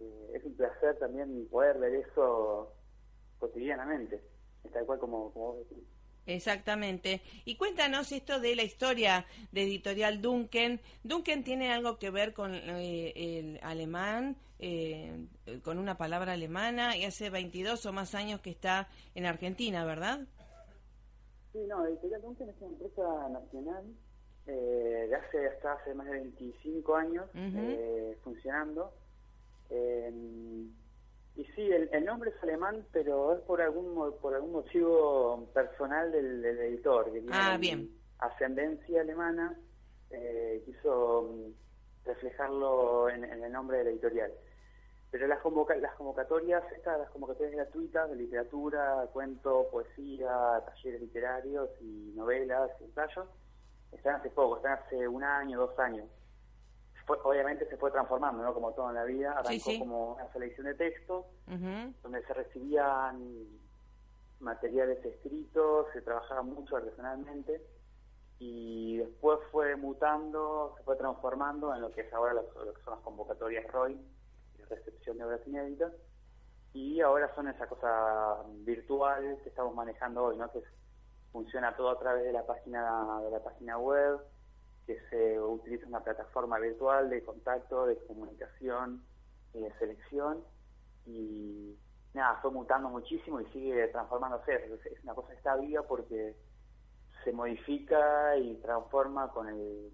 eh, 0.00 0.30
es 0.34 0.44
un 0.44 0.56
placer 0.56 0.98
también 0.98 1.46
poder 1.48 1.78
ver 1.78 1.94
eso 1.96 2.72
cotidianamente, 3.38 4.22
tal 4.72 4.86
cual 4.86 4.98
como, 4.98 5.32
como 5.32 5.52
vos 5.52 5.68
decís. 5.68 5.84
Exactamente. 6.26 7.22
Y 7.44 7.56
cuéntanos 7.56 8.10
esto 8.10 8.40
de 8.40 8.56
la 8.56 8.64
historia 8.64 9.26
de 9.52 9.62
Editorial 9.62 10.20
Duncan. 10.20 10.80
Duncan 11.04 11.44
tiene 11.44 11.72
algo 11.72 11.98
que 11.98 12.10
ver 12.10 12.34
con 12.34 12.52
eh, 12.52 13.12
el 13.14 13.60
alemán, 13.62 14.36
eh, 14.58 15.26
con 15.62 15.78
una 15.78 15.96
palabra 15.96 16.32
alemana, 16.32 16.96
y 16.96 17.04
hace 17.04 17.30
22 17.30 17.86
o 17.86 17.92
más 17.92 18.14
años 18.14 18.40
que 18.40 18.50
está 18.50 18.88
en 19.14 19.26
Argentina, 19.26 19.84
¿verdad? 19.84 20.20
Sí, 21.52 21.60
no, 21.68 21.86
Editorial 21.86 22.22
Duncan 22.22 22.48
es 22.48 22.56
una 22.60 22.72
empresa 22.72 23.28
nacional 23.28 23.84
eh, 24.48 25.06
de 25.08 25.14
hace 25.14 25.46
hasta 25.46 25.74
hace 25.74 25.94
más 25.94 26.06
de 26.06 26.12
25 26.12 26.96
años 26.96 27.24
funcionando. 28.22 28.92
Y 31.36 31.44
sí, 31.54 31.70
el, 31.70 32.04
nombre 32.06 32.30
es 32.30 32.42
alemán, 32.42 32.86
pero 32.92 33.34
es 33.34 33.40
por 33.42 33.60
algún 33.60 33.94
por 34.22 34.34
algún 34.34 34.52
motivo 34.52 35.46
personal 35.52 36.10
del, 36.10 36.42
editor, 36.42 37.12
que 37.12 37.20
tiene 37.20 37.28
ah, 37.32 37.58
bien. 37.60 37.90
ascendencia 38.18 39.02
alemana, 39.02 39.54
eh, 40.10 40.62
quiso 40.64 41.30
mm, 41.30 42.06
reflejarlo 42.06 43.10
en, 43.10 43.24
el 43.24 43.52
nombre 43.52 43.78
de 43.78 43.84
la 43.84 43.90
editorial. 43.90 44.32
Pero 45.10 45.26
las, 45.26 45.38
las 45.78 45.94
convocatorias, 45.94 46.64
estas, 46.72 46.98
las 46.98 47.10
convocatorias 47.10 47.54
gratuitas 47.54 48.08
de 48.08 48.16
literatura, 48.16 49.06
cuento, 49.12 49.68
poesía, 49.70 50.62
talleres 50.64 51.02
literarios 51.02 51.68
y 51.82 52.12
novelas, 52.16 52.70
ensayos, 52.80 53.28
están 53.92 54.16
hace 54.16 54.30
poco, 54.30 54.56
están 54.56 54.78
hace 54.78 55.06
un 55.06 55.22
año, 55.22 55.58
dos 55.58 55.78
años 55.78 56.06
obviamente 57.06 57.68
se 57.68 57.76
fue 57.76 57.90
transformando, 57.90 58.42
¿no? 58.42 58.52
Como 58.54 58.72
todo 58.72 58.88
en 58.88 58.96
la 58.96 59.04
vida, 59.04 59.32
arrancó 59.32 59.78
como 59.78 60.14
una 60.14 60.32
selección 60.32 60.66
de 60.66 60.74
textos, 60.74 61.24
donde 62.02 62.22
se 62.26 62.34
recibían 62.34 63.46
materiales 64.40 65.04
escritos, 65.04 65.86
se 65.92 66.02
trabajaba 66.02 66.42
mucho 66.42 66.76
artesanalmente, 66.76 67.62
y 68.38 68.98
después 68.98 69.38
fue 69.50 69.76
mutando, 69.76 70.74
se 70.76 70.84
fue 70.84 70.96
transformando 70.96 71.74
en 71.74 71.80
lo 71.80 71.90
que 71.90 72.02
es 72.02 72.12
ahora 72.12 72.34
lo, 72.34 72.42
que 72.46 72.82
son 72.82 72.94
las 72.94 73.02
convocatorias 73.02 73.66
ROI, 73.72 73.98
recepción 74.68 75.16
de 75.18 75.24
obras 75.24 75.46
inéditas, 75.46 75.92
y 76.72 77.00
ahora 77.00 77.34
son 77.34 77.48
esa 77.48 77.66
cosa 77.66 78.42
virtual 78.64 79.38
que 79.42 79.48
estamos 79.48 79.74
manejando 79.74 80.24
hoy, 80.24 80.36
¿no? 80.36 80.50
Que 80.52 80.62
funciona 81.32 81.74
todo 81.76 81.90
a 81.90 81.98
través 81.98 82.24
de 82.24 82.32
la 82.32 82.44
página 82.44 83.20
de 83.22 83.30
la 83.30 83.42
página 83.42 83.78
web, 83.78 84.20
que 84.86 85.00
se 85.10 85.40
utiliza 85.40 85.86
una 85.86 86.04
plataforma 86.04 86.58
virtual 86.58 87.10
de 87.10 87.22
contacto, 87.24 87.86
de 87.86 87.98
comunicación 88.06 89.02
y 89.52 89.60
de 89.60 89.72
selección 89.78 90.44
y 91.06 91.76
nada, 92.14 92.38
fue 92.40 92.50
mutando 92.50 92.88
muchísimo 92.88 93.40
y 93.40 93.46
sigue 93.46 93.88
transformándose. 93.88 94.54
Es 94.54 95.02
una 95.02 95.14
cosa 95.14 95.30
que 95.30 95.36
está 95.36 95.56
viva 95.56 95.82
porque 95.82 96.34
se 97.24 97.32
modifica 97.32 98.36
y 98.36 98.54
transforma 98.56 99.28
con 99.32 99.48
el, 99.48 99.90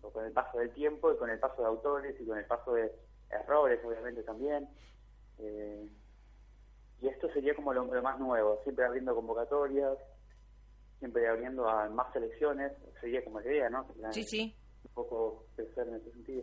con 0.00 0.24
el 0.24 0.32
paso 0.32 0.58
del 0.58 0.72
tiempo 0.72 1.12
y 1.12 1.16
con 1.16 1.30
el 1.30 1.38
paso 1.38 1.62
de 1.62 1.68
autores 1.68 2.20
y 2.20 2.26
con 2.26 2.38
el 2.38 2.44
paso 2.46 2.74
de 2.74 2.92
errores, 3.30 3.80
obviamente 3.84 4.22
también. 4.22 4.68
Eh, 5.38 5.88
y 7.00 7.08
esto 7.08 7.28
sería 7.32 7.54
como 7.54 7.72
lo, 7.72 7.84
lo, 7.84 8.02
más 8.02 8.18
nuevo, 8.18 8.60
siempre 8.62 8.84
abriendo 8.84 9.14
convocatorias, 9.14 9.98
siempre 11.04 11.28
abriendo 11.28 11.68
a 11.68 11.86
más 11.90 12.10
selecciones, 12.14 12.72
sería 12.98 13.22
como 13.22 13.38
la 13.40 13.50
idea, 13.50 13.68
¿no? 13.68 13.86
sí, 14.10 14.24
sí. 14.24 14.56
Un 14.84 14.94
poco 14.94 15.44
crecer 15.54 15.86
en 15.86 15.96
ese 15.96 16.10
sentido. 16.12 16.42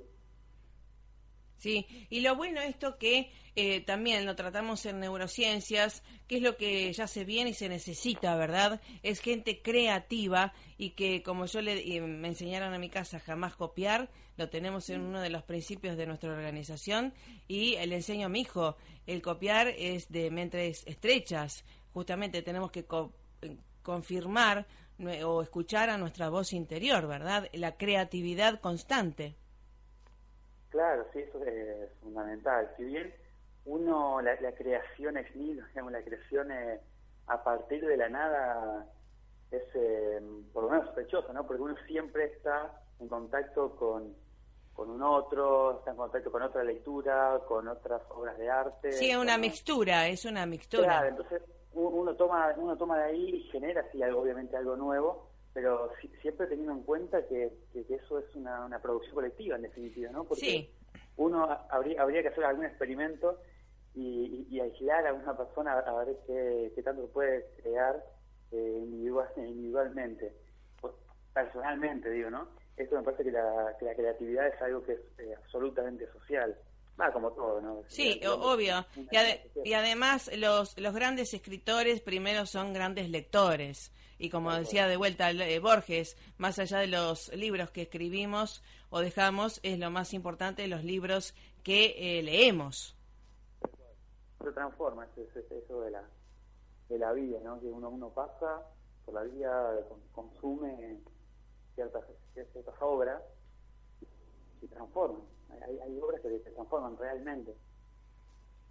Sí, 1.57 1.87
y 2.09 2.21
lo 2.21 2.35
bueno 2.35 2.61
esto 2.61 2.99
que 2.99 3.31
eh, 3.55 3.81
también 3.81 4.25
lo 4.27 4.35
tratamos 4.35 4.85
en 4.85 4.99
neurociencias, 4.99 6.03
que 6.27 6.37
es 6.37 6.41
lo 6.43 6.57
que 6.57 6.93
ya 6.93 7.07
se 7.07 7.25
viene 7.25 7.51
y 7.51 7.53
se 7.55 7.69
necesita, 7.69 8.35
¿verdad? 8.35 8.81
Es 9.01 9.19
gente 9.19 9.63
creativa 9.63 10.53
y 10.77 10.91
que, 10.91 11.23
como 11.23 11.47
yo 11.47 11.61
le 11.61 12.01
me 12.01 12.27
enseñaron 12.27 12.73
a 12.73 12.79
mi 12.79 12.89
casa, 12.89 13.19
jamás 13.19 13.55
copiar, 13.55 14.09
lo 14.37 14.49
tenemos 14.49 14.91
en 14.91 15.01
uno 15.01 15.21
de 15.21 15.29
los 15.31 15.41
principios 15.43 15.97
de 15.97 16.05
nuestra 16.05 16.31
organización 16.31 17.13
y 17.47 17.77
le 17.83 17.95
enseño 17.95 18.27
a 18.27 18.29
mi 18.29 18.41
hijo, 18.41 18.75
el 19.07 19.23
copiar 19.23 19.69
es 19.69 20.11
de 20.11 20.29
mentes 20.29 20.83
estrechas, 20.85 21.65
justamente 21.93 22.43
tenemos 22.43 22.71
que 22.71 22.85
confirmar 23.81 24.65
o 25.25 25.41
escuchar 25.41 25.89
a 25.89 25.97
nuestra 25.97 26.29
voz 26.29 26.53
interior, 26.53 27.07
¿verdad? 27.07 27.47
La 27.53 27.75
creatividad 27.75 28.59
constante. 28.59 29.35
Claro, 30.69 31.05
sí, 31.11 31.19
eso 31.19 31.43
es 31.43 31.89
fundamental. 32.01 32.71
Si 32.77 32.83
bien 32.83 33.13
uno, 33.65 34.21
la, 34.21 34.37
creación 34.53 35.17
es 35.17 35.35
nihilo, 35.35 35.65
digamos, 35.67 35.91
la 35.91 36.03
creación 36.03 36.49
a 37.27 37.43
partir 37.43 37.85
de 37.85 37.97
la 37.97 38.09
nada 38.09 38.87
es 39.51 39.63
eh, 39.75 40.21
por 40.53 40.63
lo 40.63 40.69
menos 40.69 40.85
sospechosa, 40.87 41.33
¿no? 41.33 41.45
Porque 41.45 41.61
uno 41.61 41.75
siempre 41.87 42.25
está 42.25 42.81
en 42.99 43.07
contacto 43.07 43.75
con, 43.75 44.15
con 44.73 44.89
un 44.89 45.01
otro, 45.01 45.79
está 45.79 45.91
en 45.91 45.97
contacto 45.97 46.31
con 46.31 46.41
otra 46.41 46.63
lectura, 46.63 47.39
con 47.47 47.67
otras 47.67 48.01
obras 48.09 48.37
de 48.37 48.49
arte. 48.49 48.91
Sí, 48.93 49.09
es 49.09 49.17
una 49.17 49.37
mixtura, 49.37 50.07
es 50.07 50.23
una 50.25 50.45
mixtura. 50.45 50.85
Claro, 50.85 51.07
entonces 51.09 51.41
uno 51.73 52.15
toma 52.15 52.53
uno 52.57 52.77
toma 52.77 52.97
de 52.97 53.03
ahí 53.05 53.35
y 53.35 53.43
genera 53.51 53.85
sí 53.91 54.01
algo 54.03 54.21
obviamente 54.21 54.57
algo 54.57 54.75
nuevo 54.75 55.29
pero 55.53 55.91
siempre 56.21 56.47
teniendo 56.47 56.73
en 56.73 56.83
cuenta 56.83 57.27
que, 57.27 57.51
eso 57.73 58.19
es 58.19 58.35
una, 58.35 58.65
una, 58.65 58.79
producción 58.79 59.15
colectiva 59.15 59.55
en 59.55 59.63
definitiva 59.63 60.11
no 60.11 60.23
porque 60.23 60.69
uno 61.17 61.47
habría 61.69 62.01
habría 62.01 62.21
que 62.21 62.29
hacer 62.29 62.45
algún 62.45 62.65
experimento 62.65 63.39
y, 63.93 64.47
y, 64.49 64.59
aislar 64.61 65.05
a 65.07 65.13
una 65.13 65.35
persona 65.35 65.73
a 65.73 66.03
ver 66.05 66.17
qué, 66.25 66.71
qué 66.73 66.81
tanto 66.81 67.09
puede 67.09 67.45
crear 67.61 68.01
eh, 68.51 68.79
individual, 68.83 69.27
individualmente. 69.35 70.33
Personalmente 71.33 72.09
digo 72.09 72.29
no 72.29 72.47
esto 72.77 72.95
me 72.95 73.03
parece 73.03 73.23
que 73.23 73.31
la, 73.31 73.75
que 73.79 73.85
la 73.85 73.95
creatividad 73.95 74.47
es 74.47 74.61
algo 74.61 74.83
que 74.83 74.93
es 74.93 74.99
eh, 75.19 75.33
absolutamente 75.37 76.07
social 76.11 76.57
Ah, 77.03 77.11
como 77.11 77.31
todo, 77.31 77.59
¿no? 77.59 77.83
Sí, 77.87 78.21
obvio. 78.27 78.85
Y, 79.63 79.73
además 79.73 80.29
los, 80.37 80.77
los 80.77 80.93
grandes 80.93 81.33
escritores 81.33 81.99
primero 81.99 82.45
son 82.45 82.73
grandes 82.73 83.09
lectores. 83.09 83.91
Y 84.19 84.29
como 84.29 84.53
decía 84.53 84.85
de 84.87 84.97
vuelta 84.97 85.31
eh, 85.31 85.57
Borges, 85.57 86.15
más 86.37 86.59
allá 86.59 86.77
de 86.77 86.85
los 86.85 87.33
libros 87.33 87.71
que 87.71 87.81
escribimos 87.81 88.61
o 88.91 88.99
dejamos, 88.99 89.59
es 89.63 89.79
lo 89.79 89.89
más 89.89 90.13
importante 90.13 90.67
los 90.67 90.83
libros 90.83 91.33
que 91.63 91.95
eh, 91.97 92.21
leemos. 92.21 92.95
Se 94.43 94.51
transforma, 94.51 95.07
es, 95.17 95.35
eso 95.35 95.81
de 95.81 95.89
la, 95.89 96.03
de 96.87 96.99
la 96.99 97.13
vida, 97.13 97.39
¿no? 97.43 97.59
Que 97.59 97.65
uno, 97.65 97.89
uno 97.89 98.09
pasa 98.09 98.61
por 99.05 99.15
la 99.15 99.23
vida, 99.23 99.75
consume 100.13 100.99
ciertas, 101.73 102.03
ciertas 102.35 102.75
obras 102.79 103.23
y 104.61 104.67
se 104.67 104.67
transforman 104.67 105.40
hay, 105.83 105.99
obras 105.99 106.21
que 106.21 106.29
se 106.29 106.51
transforman 106.51 106.97
realmente. 106.97 107.55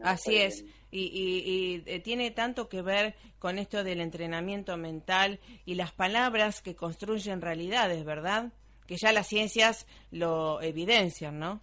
Así 0.03 0.37
es, 0.37 0.65
y, 0.91 1.83
eh, 1.87 2.01
tiene 2.01 2.31
tanto 2.31 2.71
que 2.71 2.81
ver 2.81 3.15
con 3.39 3.59
esto 3.59 3.85
del 3.85 4.01
entrenamiento 4.01 4.77
mental 4.79 5.41
y 5.67 5.75
las 5.75 5.93
palabras 5.93 6.63
que 6.63 6.75
construyen 6.75 7.43
realidades, 7.43 8.05
¿verdad? 8.05 8.53
Que 8.87 8.97
ya 8.97 9.13
las 9.13 9.27
ciencias 9.27 9.87
lo 10.11 10.63
evidencian, 10.63 11.39
¿no? 11.39 11.61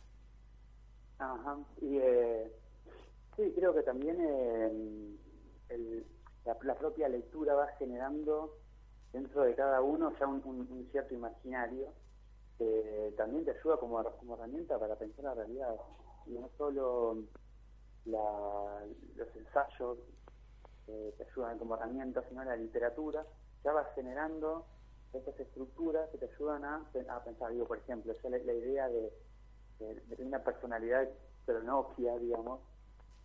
Ajá, 1.17 1.57
y 1.81 1.97
eh, 1.97 2.51
sí, 3.35 3.51
creo 3.55 3.73
que 3.73 3.81
también 3.81 4.17
eh, 4.21 6.03
la, 6.45 6.75
propia 6.75 7.09
lectura 7.09 7.55
va 7.55 7.67
generando 7.79 8.55
dentro 9.11 9.41
de 9.41 9.55
cada 9.55 9.81
uno 9.81 10.13
ya 10.19 10.27
un 10.27 10.87
cierto 10.91 11.15
imaginario 11.15 11.91
que 12.57 13.13
también 13.17 13.45
te 13.45 13.51
ayuda 13.51 13.77
como, 13.77 14.03
como 14.03 14.35
herramienta 14.35 14.79
para 14.79 14.95
pensar 14.95 15.25
la 15.25 15.33
realidad. 15.35 15.75
No 16.27 16.49
solo 16.57 17.23
los 18.05 19.35
ensayos 19.35 19.97
eh, 20.87 21.13
te 21.17 21.23
ayudan 21.23 21.57
como 21.59 21.75
herramienta, 21.75 22.23
sino 22.29 22.43
la 22.43 22.55
literatura, 22.55 23.25
ya 23.63 23.73
vas 23.73 23.87
generando 23.95 24.65
estas 25.13 25.39
estructuras 25.39 26.09
que 26.09 26.17
te 26.17 26.25
ayudan 26.25 26.63
a, 26.65 26.85
a 27.09 27.23
pensar. 27.23 27.51
Digo, 27.51 27.67
por 27.67 27.77
ejemplo, 27.77 28.13
ya 28.21 28.29
la, 28.29 28.37
idea 28.37 28.89
de, 28.89 29.11
de, 29.79 30.23
una 30.23 30.39
personalidad 30.43 31.07
cronopia, 31.45 32.17
digamos, 32.17 32.61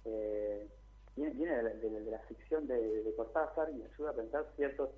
eh, 0.04 0.68
viene, 1.16 1.34
viene 1.34 1.62
de, 1.62 2.10
la 2.10 2.18
ficción 2.20 2.66
de, 2.66 3.02
de 3.02 3.14
Cortázar 3.14 3.70
y 3.70 3.82
ayuda 3.82 4.10
a 4.10 4.14
pensar 4.14 4.46
ciertos 4.56 4.90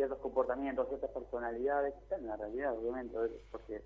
ciertos 0.00 0.18
comportamientos, 0.20 0.88
ciertas 0.88 1.10
personalidades 1.10 1.92
que 1.92 2.00
están 2.00 2.20
en 2.20 2.28
la 2.28 2.36
realidad, 2.36 2.74
obviamente, 2.74 3.18
porque 3.50 3.82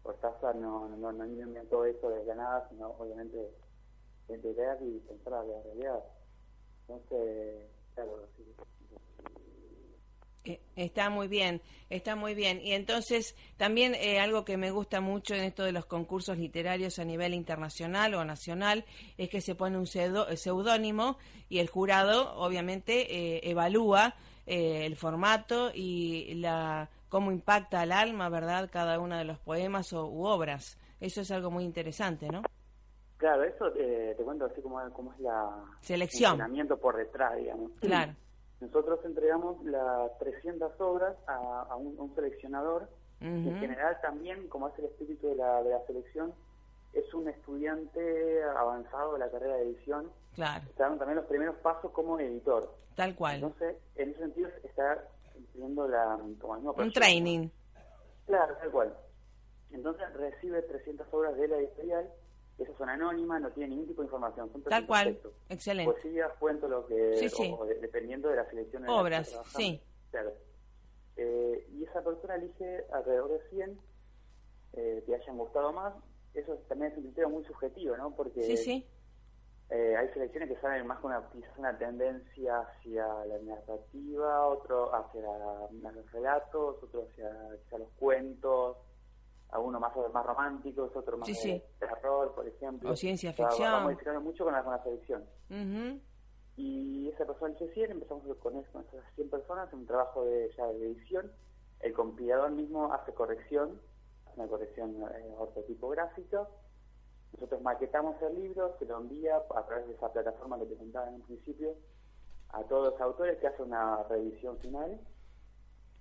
Cortázar 0.00 0.54
no, 0.54 0.88
no, 0.88 1.10
no 1.10 1.26
inventó 1.26 1.84
eso 1.84 2.08
desde 2.08 2.36
nada, 2.36 2.68
sino 2.70 2.90
obviamente 2.90 3.36
de, 4.28 4.36
y 4.36 5.00
pensar 5.00 5.44
la 5.44 5.62
realidad. 5.64 6.04
Entonces, 6.82 7.66
claro, 7.96 8.28
eh, 10.44 10.60
Está 10.76 11.10
muy 11.10 11.26
bien, 11.26 11.60
está 11.90 12.14
muy 12.14 12.34
bien. 12.34 12.60
Y 12.62 12.74
entonces, 12.74 13.34
también 13.56 13.96
eh, 13.96 14.20
algo 14.20 14.44
que 14.44 14.56
me 14.56 14.70
gusta 14.70 15.00
mucho 15.00 15.34
en 15.34 15.42
esto 15.42 15.64
de 15.64 15.72
los 15.72 15.86
concursos 15.86 16.38
literarios 16.38 17.00
a 17.00 17.04
nivel 17.04 17.34
internacional 17.34 18.14
o 18.14 18.24
nacional 18.24 18.84
es 19.18 19.28
que 19.28 19.40
se 19.40 19.56
pone 19.56 19.76
un 19.76 19.88
seudónimo 19.88 21.18
y 21.48 21.58
el 21.58 21.68
jurado, 21.68 22.36
obviamente, 22.36 23.12
eh, 23.12 23.40
evalúa 23.50 24.14
el 24.46 24.96
formato 24.96 25.70
y 25.74 26.34
la 26.36 26.88
cómo 27.08 27.32
impacta 27.32 27.80
al 27.80 27.92
alma, 27.92 28.28
¿verdad?, 28.28 28.68
cada 28.72 28.98
uno 29.00 29.16
de 29.16 29.24
los 29.24 29.38
poemas 29.38 29.92
o, 29.92 30.06
u 30.06 30.26
obras. 30.26 30.78
Eso 31.00 31.20
es 31.20 31.30
algo 31.30 31.50
muy 31.50 31.64
interesante, 31.64 32.28
¿no? 32.28 32.42
Claro, 33.16 33.44
eso 33.44 33.72
te 33.72 34.22
cuento 34.22 34.44
así 34.44 34.60
como, 34.60 34.78
como 34.92 35.12
es 35.12 35.20
la 35.20 35.64
selección. 35.80 36.38
por 36.80 36.96
detrás, 36.96 37.36
digamos. 37.36 37.72
Claro. 37.80 38.12
Nosotros 38.60 39.00
entregamos 39.04 39.62
las 39.64 40.18
300 40.18 40.80
obras 40.80 41.16
a, 41.26 41.76
un, 41.76 42.14
seleccionador, 42.14 42.88
en 43.20 43.58
general 43.58 43.98
también, 44.02 44.48
como 44.48 44.68
es 44.68 44.78
el 44.78 44.86
espíritu 44.86 45.28
de 45.28 45.36
la, 45.36 45.62
de 45.62 45.70
la 45.70 45.86
selección, 45.86 46.32
es 46.98 47.14
un 47.14 47.28
estudiante 47.28 48.42
avanzado 48.56 49.14
de 49.14 49.18
la 49.20 49.30
carrera 49.30 49.56
de 49.56 49.62
edición. 49.70 50.10
Claro. 50.34 50.64
Están 50.68 50.98
también 50.98 51.16
los 51.16 51.26
primeros 51.26 51.56
pasos 51.56 51.90
como 51.92 52.18
editor. 52.18 52.74
Tal 52.94 53.14
cual. 53.14 53.36
Entonces, 53.36 53.76
en 53.96 54.10
ese 54.10 54.20
sentido, 54.20 54.48
está 54.64 55.04
teniendo 55.52 55.86
la, 55.88 56.18
como 56.40 56.72
Un 56.72 56.92
training. 56.92 57.48
Claro, 58.26 58.56
tal 58.56 58.70
cual. 58.70 58.96
Entonces, 59.70 60.12
recibe 60.14 60.62
300 60.62 61.06
obras 61.12 61.36
de 61.36 61.48
la 61.48 61.56
editorial 61.58 62.10
esas 62.58 62.76
son 62.78 62.88
anónimas, 62.88 63.40
no 63.42 63.50
tienen 63.50 63.70
ningún 63.70 63.86
tipo 63.86 64.02
de 64.02 64.06
información. 64.06 64.50
Son 64.50 64.62
Tal 64.62 64.86
cual, 64.86 65.18
excelente. 65.48 65.92
Poesía, 65.92 66.28
cuento, 66.38 66.68
lo 66.68 66.86
que... 66.86 67.28
Sí, 67.28 67.54
dependiendo 67.80 68.30
de 68.30 68.36
la 68.36 68.48
selección 68.48 68.82
de 68.82 68.88
Obras, 68.90 69.38
sí. 69.54 69.80
Claro. 70.10 70.32
Eh, 71.16 71.68
y 71.72 71.84
esa 71.84 72.02
persona 72.02 72.36
elige 72.36 72.84
alrededor 72.92 73.30
de 73.30 73.48
100 73.50 73.80
eh, 74.74 75.02
que 75.04 75.14
hayan 75.14 75.36
gustado 75.36 75.72
más. 75.72 75.94
Eso 76.36 76.54
también 76.68 76.92
es 76.92 76.98
un 76.98 77.04
criterio 77.04 77.30
muy 77.30 77.44
subjetivo, 77.44 77.96
¿no? 77.96 78.14
Porque 78.14 78.42
sí, 78.42 78.56
sí. 78.56 78.86
Eh, 79.68 79.96
hay 79.96 80.08
selecciones 80.10 80.48
que 80.48 80.60
saben 80.60 80.86
más 80.86 81.00
con 81.00 81.10
una, 81.10 81.28
quizás 81.30 81.58
una 81.58 81.76
tendencia 81.76 82.60
hacia 82.60 83.04
la 83.24 83.38
narrativa, 83.38 84.46
otro 84.46 84.94
hacia 84.94 85.22
los 85.22 86.12
relatos, 86.12 86.76
otro 86.84 87.02
hacia, 87.10 87.28
hacia 87.28 87.78
los 87.78 87.90
cuentos, 87.98 88.76
algunos 89.50 89.80
más, 89.80 89.92
más 90.12 90.24
románticos, 90.26 90.94
otros 90.94 91.18
más 91.18 91.28
de 91.28 91.64
terror, 91.80 92.32
por 92.34 92.46
ejemplo. 92.46 92.90
O 92.90 92.96
ciencia 92.96 93.32
ficción. 93.32 93.72
vamos 93.72 93.84
modificando 93.84 94.20
mucho 94.20 94.44
con 94.44 94.52
la, 94.52 94.62
con 94.62 94.72
la 94.72 94.82
selección. 94.84 95.24
Y 96.56 97.08
esa 97.10 97.26
persona 97.26 97.54
el 97.58 97.74
100, 97.74 97.90
empezamos 97.90 98.24
con, 98.38 98.56
esas 98.56 98.84
100 99.14 99.30
personas 99.30 99.70
en 99.72 99.80
un 99.80 99.86
trabajo 99.86 100.24
de, 100.24 100.50
ya 100.56 100.66
de 100.66 100.86
edición. 100.86 101.30
El 101.80 101.92
compilador 101.92 102.50
mismo 102.52 102.92
hace 102.92 103.12
corrección, 103.12 103.80
una 104.36 104.46
corrección 104.48 104.94
eh, 105.14 105.34
ortotipográfica. 105.38 106.48
Nosotros 107.32 107.62
maquetamos 107.62 108.20
el 108.22 108.34
libro, 108.34 108.76
se 108.78 108.86
lo 108.86 108.98
envía 108.98 109.36
a 109.36 109.66
través 109.66 109.86
de 109.88 109.94
esa 109.94 110.12
plataforma 110.12 110.58
que 110.58 110.66
te 110.66 110.76
contaba 110.76 111.08
en 111.08 111.14
un 111.16 111.22
principio 111.22 111.74
a 112.50 112.62
todos 112.64 112.92
los 112.92 113.00
autores 113.00 113.38
que 113.38 113.48
hacen 113.48 113.66
una 113.66 114.02
revisión 114.04 114.58
final 114.58 115.00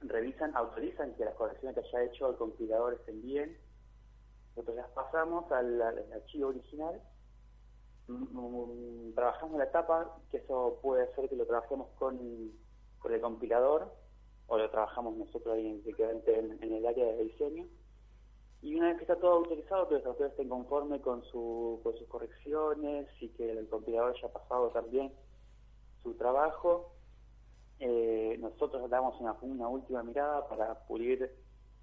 revisan, 0.02 0.56
autorizan 0.56 1.13
que 1.15 1.26
las 1.26 1.36
correcciones 1.36 1.76
que 1.76 1.98
haya 1.98 2.12
hecho 2.12 2.30
el 2.30 2.36
compilador 2.38 2.93
estén 2.93 3.21
bien. 3.21 3.58
Nosotros 4.50 4.78
las 4.78 4.89
pasamos 4.91 5.52
al, 5.52 5.82
archivo 6.13 6.50
original, 6.50 7.02
mm, 8.08 8.13
mm, 8.13 9.15
trabajamos 9.15 9.58
la 9.58 9.65
etapa, 9.65 10.17
que 10.32 10.38
eso 10.38 10.80
puede 10.82 11.13
ser 11.15 11.30
que 11.30 11.36
lo 11.36 11.45
trabajemos 11.45 11.89
con, 11.98 12.17
con 13.00 13.13
el 13.13 13.21
compilador 13.21 13.91
o 14.48 14.58
lo 14.58 14.69
trabajamos 14.69 15.17
nosotros 15.17 15.56
ahí 15.56 15.67
en, 15.67 16.63
en 16.63 16.74
el 16.74 16.86
área 16.86 17.06
de 17.06 17.24
diseño. 17.24 17.67
Y 18.65 18.73
una 18.73 18.88
vez 18.88 18.97
que 18.97 19.04
está 19.04 19.15
todo 19.17 19.34
autorizado, 19.34 19.88
que 19.88 19.93
los 19.93 20.06
autores 20.08 20.32
estén 20.32 20.49
conformes 20.49 20.99
con, 21.01 21.23
su, 21.25 21.80
con 21.84 21.95
sus 21.99 22.08
correcciones 22.08 23.08
y 23.21 23.30
que 23.30 23.51
el 23.51 23.67
compilador 23.67 24.15
haya 24.17 24.34
pasado 24.34 24.69
también 24.69 25.13
su 26.01 26.15
trabajo, 26.15 26.91
eh, 27.80 28.36
nosotros 28.39 28.89
damos 28.89 29.21
una, 29.21 29.34
una 29.41 29.67
última 29.67 30.01
mirada 30.01 30.49
para 30.49 30.80
pulir 30.88 31.32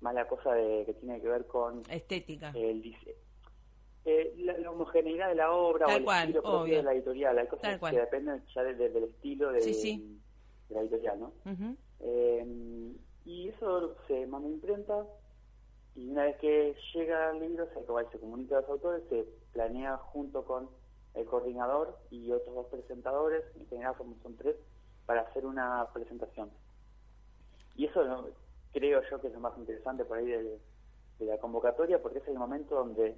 más 0.01 0.13
la 0.13 0.27
cosa 0.27 0.55
de, 0.55 0.85
que 0.85 0.95
tiene 0.95 1.21
que 1.21 1.29
ver 1.29 1.47
con 1.47 1.83
estética. 1.89 2.51
el 2.53 2.83
eh, 4.05 4.35
la, 4.39 4.69
homogeneidad 4.69 5.29
de 5.29 5.37
la 5.37 5.53
obra 5.53 5.87
o 5.87 5.91
el 5.91 6.05
estilo 6.05 6.43
propio 6.43 6.79
de 6.79 6.83
la 6.83 6.95
editorial. 6.95 7.39
Hay 7.39 7.47
cosas 7.47 7.79
que 7.79 7.97
dependen 7.97 8.45
ya 8.53 8.65
del 8.65 9.05
estilo 9.05 9.53
de, 9.53 9.61
la 10.69 10.81
editorial 10.81 11.21
¿no? 11.21 11.33
eh, 12.01 12.93
y 13.25 13.49
eso 13.51 13.95
se 14.09 14.27
manda 14.27 14.49
imprenta 14.49 15.07
y 15.95 16.11
una 16.11 16.25
vez 16.25 16.37
que 16.39 16.75
llega 16.95 17.31
el 17.31 17.41
libro 17.41 17.67
se, 17.67 17.85
se 18.11 18.19
comunica 18.19 18.59
a 18.59 18.61
los 18.63 18.71
autores 18.71 19.03
se 19.09 19.27
planea 19.53 19.97
junto 19.99 20.45
con 20.45 20.69
el 21.15 21.27
coordinador 21.27 21.99
y 22.11 22.33
otros 22.33 22.55
dos 22.55 22.67
presentadores 22.67 23.45
en 23.57 23.67
general 23.67 23.95
son, 23.99 24.17
son 24.23 24.37
tres 24.37 24.57
para 25.07 25.23
hacer 25.23 25.45
una 25.45 25.87
presentación. 25.93 26.51
Y 27.77 27.87
eso 27.87 28.31
creo 28.73 29.03
yo 29.11 29.21
que 29.21 29.29
es 29.29 29.35
lo 29.35 29.41
más 29.41 29.57
interesante 29.59 30.05
por 30.05 30.19
ahí 30.19 30.27
de, 30.27 30.59
la 31.21 31.39
convocatoria, 31.39 32.03
porque 32.03 32.19
es 32.19 32.27
el 32.27 32.35
momento 32.35 32.75
donde 32.75 33.17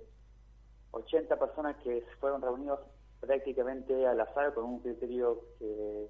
80 0.91 1.39
personas 1.39 1.75
que 1.83 2.05
fueron 2.21 2.43
reunidos 2.43 2.81
prácticamente 3.19 4.07
al 4.07 4.21
azar 4.21 4.53
con 4.53 4.65
un 4.65 4.81
criterio 4.81 5.41
que 5.59 6.09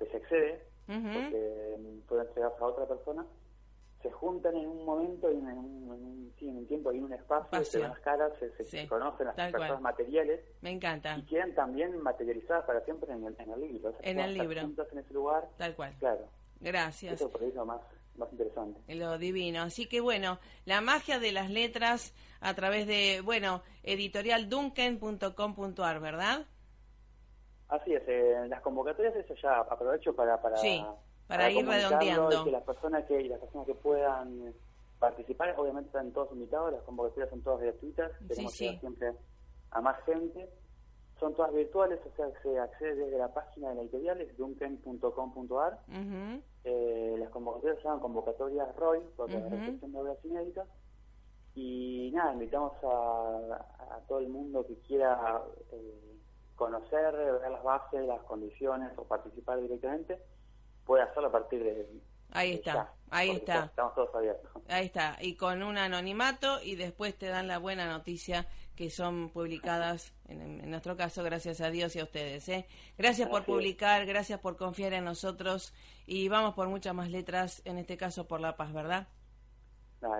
les 0.00 0.14
excede, 0.14 0.62
porque 0.86 2.02
pueden 2.06 2.26
entregarse 2.26 2.62
a 2.62 2.66
otra 2.66 2.86
persona, 2.86 3.24
se 4.06 4.12
juntan 4.12 4.54
en 4.56 4.68
un 4.68 4.84
momento, 4.84 5.28
en 5.28 5.38
un, 5.38 6.32
en 6.40 6.56
un, 6.56 6.66
tiempo 6.68 6.92
y 6.92 6.98
en 6.98 7.04
un 7.04 7.12
espacio, 7.12 7.64
se 7.64 7.78
ven 7.78 7.88
las 7.88 7.98
caras, 8.00 8.32
se, 8.38 8.48
conocen 8.86 9.26
las 9.26 9.34
personas 9.34 9.80
materiales. 9.80 10.44
Me 10.60 10.70
encanta. 10.70 11.16
Y 11.18 11.26
quedan 11.26 11.52
también 11.54 12.00
materializadas 12.00 12.64
para 12.64 12.82
siempre 12.82 13.12
en 13.12 13.24
el, 13.24 13.34
en 13.38 13.50
el 13.50 13.60
libro. 13.60 13.94
en 14.00 14.20
el 14.20 14.34
libro. 14.34 14.60
en 14.60 14.76
ese 14.98 15.12
lugar. 15.12 15.48
Tal 15.56 15.74
cual. 15.74 15.96
Claro. 15.98 16.28
Gracias. 16.60 17.14
Eso 17.14 17.28
por 17.30 17.42
eso 17.42 17.64
más, 17.64 17.80
más 18.16 18.30
interesante. 18.30 18.80
Lo 18.94 19.18
divino. 19.18 19.62
Así 19.62 19.88
que 19.88 20.00
bueno, 20.00 20.38
la 20.64 20.80
magia 20.80 21.18
de 21.18 21.32
las 21.32 21.50
letras 21.50 22.14
a 22.40 22.54
través 22.54 22.86
de, 22.86 23.22
bueno, 23.24 23.62
editorialduncan.com.ar, 23.82 26.00
¿verdad? 26.00 26.46
Así 27.68 27.94
es, 27.94 28.06
en 28.06 28.50
las 28.50 28.60
convocatorias 28.60 29.16
eso 29.16 29.34
ya 29.42 29.58
aprovecho 29.60 30.14
para, 30.14 30.40
para 30.40 30.56
sí 30.58 30.80
para, 31.26 31.50
ir 31.50 31.66
redondeando. 31.66 32.40
Y 32.40 32.44
que 32.44 32.50
las 32.50 32.62
personas 32.62 33.04
que, 33.06 33.20
y 33.20 33.28
las 33.28 33.40
personas 33.40 33.66
que 33.66 33.74
puedan 33.74 34.54
participar, 34.98 35.54
obviamente 35.58 35.88
están 35.88 36.12
todos 36.12 36.32
invitados, 36.32 36.72
las 36.72 36.82
convocatorias 36.82 37.30
son 37.30 37.42
todas 37.42 37.60
gratuitas, 37.60 38.12
tenemos 38.28 38.60
ir 38.60 38.78
siempre 38.80 39.12
a 39.70 39.80
más 39.80 40.02
gente. 40.04 40.48
Son 41.18 41.34
todas 41.34 41.50
virtuales, 41.54 41.98
o 42.04 42.14
sea, 42.14 42.26
se 42.42 42.58
accede 42.58 42.94
desde 42.94 43.16
la 43.16 43.32
página 43.32 43.70
de 43.70 43.76
la 43.76 43.80
editorial, 43.82 44.20
es 44.20 44.36
duncan.com.ar. 44.36 45.80
eh, 46.64 47.16
las 47.18 47.30
convocatorias 47.30 47.78
se 47.78 47.84
llaman 47.84 48.00
convocatorias 48.00 48.76
ROY, 48.76 49.00
porque 49.16 49.40
la 49.40 49.48
recepción 49.48 49.92
de 49.92 49.98
obras 49.98 50.18
inéditas. 50.24 50.68
Y 51.54 52.10
nada, 52.12 52.34
invitamos 52.34 52.72
a, 52.82 54.00
todo 54.08 54.18
el 54.18 54.28
mundo 54.28 54.66
que 54.66 54.76
quiera 54.80 55.40
eh, 55.72 56.18
conocer, 56.54 57.16
ver 57.16 57.50
las 57.50 57.62
bases, 57.62 58.06
las 58.06 58.20
condiciones 58.24 58.92
o 58.98 59.04
participar 59.04 59.58
directamente 59.62 60.20
puede 60.86 61.02
hacerlo 61.02 61.28
a 61.28 61.32
partir 61.32 61.62
de... 61.62 61.86
Ahí 62.32 62.54
está, 62.54 62.92
ahí 63.10 63.30
está. 63.30 63.66
Estamos 63.66 63.94
todos 63.94 64.14
abiertos. 64.14 64.50
Ahí 64.68 64.86
está, 64.86 65.16
y 65.20 65.36
con 65.36 65.62
un 65.62 65.78
anonimato 65.78 66.60
y 66.62 66.76
después 66.76 67.16
te 67.16 67.26
dan 67.26 67.48
la 67.48 67.58
buena 67.58 67.86
noticia 67.86 68.46
que 68.74 68.90
son 68.90 69.30
publicadas, 69.30 70.12
en, 70.28 70.70
nuestro 70.70 70.96
caso, 70.96 71.22
gracias 71.24 71.60
a 71.60 71.70
Dios 71.70 71.96
y 71.96 72.00
a 72.00 72.04
ustedes. 72.04 72.48
¿eh? 72.48 72.66
Gracias 72.98 73.28
por 73.28 73.44
publicar, 73.44 74.04
gracias 74.04 74.38
por 74.40 74.56
confiar 74.56 74.92
en 74.92 75.04
nosotros 75.04 75.72
y 76.06 76.28
vamos 76.28 76.54
por 76.54 76.68
muchas 76.68 76.94
más 76.94 77.10
letras, 77.10 77.62
en 77.64 77.78
este 77.78 77.96
caso 77.96 78.28
por 78.28 78.40
La 78.40 78.56
Paz, 78.56 78.72
¿verdad? 78.72 79.08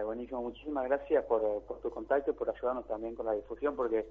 buenísimo, 0.04 0.42
muchísimas 0.42 0.84
gracias 0.84 1.24
por, 1.26 1.62
por 1.62 1.80
tu 1.80 1.90
contacto 1.90 2.30
y 2.30 2.34
por 2.34 2.50
ayudarnos 2.50 2.86
también 2.88 3.14
con 3.14 3.26
la 3.26 3.32
difusión, 3.32 3.76
porque 3.76 4.06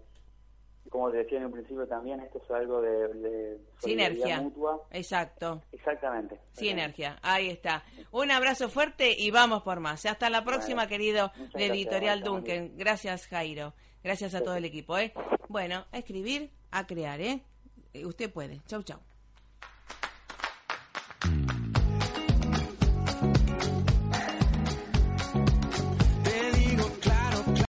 como 0.89 1.11
te 1.11 1.17
decía 1.17 1.39
en 1.39 1.45
un 1.45 1.51
principio 1.51 1.87
también, 1.87 2.19
esto 2.21 2.41
es 2.43 2.51
algo 2.51 2.81
de, 2.81 3.57
sinergia 3.77 4.41
mutua. 4.41 4.81
Exacto. 4.91 5.61
Exactamente. 5.71 6.39
Sinergia, 6.51 7.17
ahí 7.21 7.49
está. 7.49 7.83
Un 8.11 8.31
abrazo 8.31 8.69
fuerte 8.69 9.15
y 9.17 9.31
vamos 9.31 9.63
por 9.63 9.79
más. 9.79 10.05
Hasta 10.05 10.29
la 10.29 10.43
próxima, 10.43 10.87
querido 10.87 11.31
de 11.53 11.67
Editorial 11.67 12.21
Duncan. 12.21 12.77
Gracias, 12.77 13.27
Jairo. 13.27 13.73
Gracias 14.03 14.35
a 14.35 14.41
todo 14.41 14.55
el 14.55 14.65
equipo. 14.65 14.97
¿eh? 14.97 15.13
Bueno, 15.49 15.85
a 15.91 15.97
escribir, 15.97 16.51
a 16.71 16.85
crear. 16.85 17.19
¿eh? 17.21 17.41
Usted 18.03 18.31
puede. 18.31 18.61
Chau, 18.67 18.83
chau. 18.83 18.99